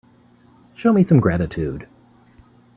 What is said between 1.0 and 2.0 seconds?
some gratitude.